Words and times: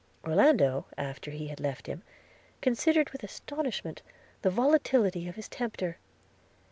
Orlando, 0.25 0.87
after 0.97 1.29
he 1.29 1.49
had 1.49 1.59
left 1.59 1.85
him, 1.85 2.01
considered 2.59 3.11
with 3.11 3.23
astonishment 3.23 4.01
the 4.41 4.49
volatility 4.49 5.27
of 5.27 5.35
his 5.35 5.47
tempter. 5.47 5.99